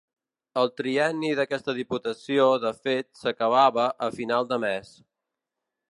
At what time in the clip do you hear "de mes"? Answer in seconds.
4.55-4.99